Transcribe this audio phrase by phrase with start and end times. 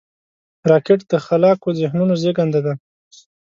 [0.71, 2.73] راکټ د خلاقو ذهنونو زیږنده ده